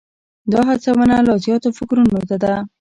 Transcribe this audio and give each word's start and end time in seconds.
دا 0.51 0.59
هڅونه 0.69 1.15
لا 1.27 1.33
زیاتو 1.45 1.69
فکرونو 1.77 2.19
ته 2.29 2.35
ده. 2.43 2.53